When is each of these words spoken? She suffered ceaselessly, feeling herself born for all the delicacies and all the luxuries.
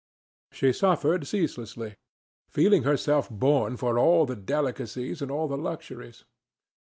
She 0.51 0.73
suffered 0.73 1.27
ceaselessly, 1.27 1.93
feeling 2.49 2.81
herself 2.81 3.29
born 3.29 3.77
for 3.77 3.99
all 3.99 4.25
the 4.25 4.35
delicacies 4.35 5.21
and 5.21 5.29
all 5.29 5.47
the 5.47 5.57
luxuries. 5.59 6.25